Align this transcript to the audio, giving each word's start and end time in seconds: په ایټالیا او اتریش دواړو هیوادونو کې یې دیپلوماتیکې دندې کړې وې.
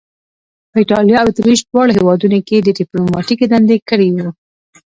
په 0.71 0.77
ایټالیا 0.81 1.17
او 1.21 1.29
اتریش 1.31 1.59
دواړو 1.69 1.95
هیوادونو 1.97 2.37
کې 2.47 2.55
یې 2.59 2.75
دیپلوماتیکې 2.79 3.45
دندې 3.51 3.77
کړې 3.89 4.07
وې. 4.13 4.27